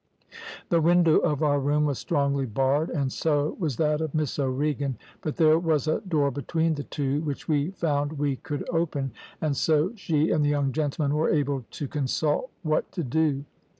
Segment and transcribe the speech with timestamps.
[0.69, 4.97] The window of our room was strongly barred, and so was that of Miss O'Regan;
[5.21, 9.11] but there was a door between the two, which we found we could open,
[9.41, 13.45] and so she and the young gentlemen were able to consult what to do.